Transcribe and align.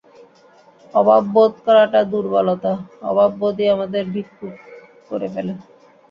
অভাববোধ 0.93 1.51
করাটা 1.65 1.99
দুর্বলতা, 2.11 2.71
অভাববোধই 3.01 3.67
আমাদের 3.75 4.03
ভিক্ষুক 4.13 4.53
করে 5.09 5.27
ফেলে। 5.33 5.53